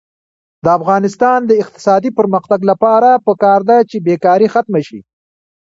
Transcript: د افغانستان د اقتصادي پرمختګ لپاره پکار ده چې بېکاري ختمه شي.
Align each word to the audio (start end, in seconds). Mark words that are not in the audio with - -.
د 0.63 0.67
افغانستان 0.79 1.39
د 1.45 1.51
اقتصادي 1.63 2.11
پرمختګ 2.19 2.59
لپاره 2.71 3.09
پکار 3.27 3.59
ده 3.69 3.77
چې 3.89 3.97
بېکاري 4.07 4.47
ختمه 4.53 4.81
شي. 4.87 4.99